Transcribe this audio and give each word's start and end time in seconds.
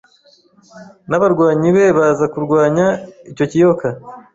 nabarwanyi 1.09 1.69
be 1.75 1.85
baza 1.97 2.25
kurwanya 2.33 2.85
icyo 3.31 3.45
kiyoka 3.51 3.87